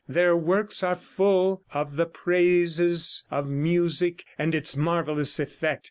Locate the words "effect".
5.39-5.79